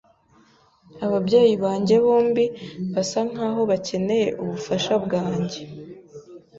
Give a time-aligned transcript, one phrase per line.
[1.05, 2.45] Ababyeyi banjye bombi
[2.93, 5.59] basa nkaho bakeneye ubufasha bwanjye